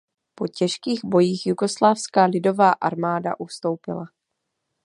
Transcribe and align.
Po 0.35 0.47
těžkých 0.47 1.05
bojích 1.05 1.45
Jugoslávská 1.45 2.25
lidová 2.25 2.71
armáda 2.71 3.39
ustoupila. 3.39 4.05